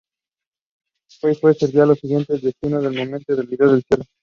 [1.19, 4.03] Fly Yeti servía a los siguientes destinos en el momento de su cierre.